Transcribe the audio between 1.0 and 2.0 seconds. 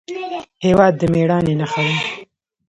مېړانې نښه ده.